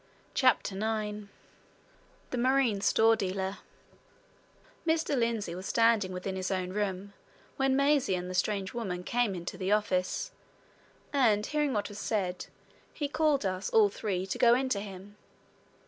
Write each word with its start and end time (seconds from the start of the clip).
CHAPTER 0.33 0.73
IX 0.75 1.27
THE 2.31 2.37
MARINE 2.39 2.81
STORE 2.81 3.15
DEALER 3.15 3.59
Mr. 4.83 5.15
Lindsey 5.15 5.53
was 5.53 5.67
standing 5.67 6.09
just 6.09 6.13
within 6.15 6.35
his 6.35 6.49
own 6.49 6.71
room 6.71 7.13
when 7.57 7.75
Maisie 7.75 8.15
and 8.15 8.27
the 8.27 8.33
strange 8.33 8.73
woman 8.73 9.03
came 9.03 9.35
into 9.35 9.59
the 9.59 9.71
office, 9.71 10.31
and 11.13 11.45
hearing 11.45 11.71
what 11.73 11.87
was 11.89 11.99
said, 11.99 12.47
he 12.91 13.07
called 13.07 13.45
us 13.45 13.69
all 13.69 13.89
three 13.89 14.25
to 14.25 14.39
go 14.39 14.55
into 14.55 14.79
him. 14.79 15.17